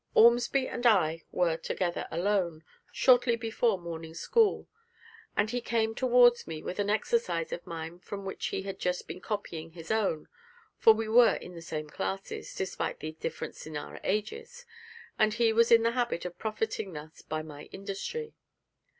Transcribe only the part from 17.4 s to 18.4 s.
my industry.